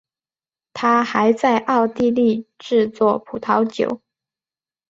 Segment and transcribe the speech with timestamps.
[0.73, 4.01] 他还在奥地利制作葡萄酒。